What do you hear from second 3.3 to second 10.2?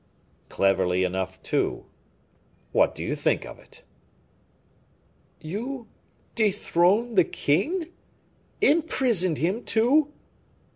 of it?" "You dethroned the king? imprisoned him, too?"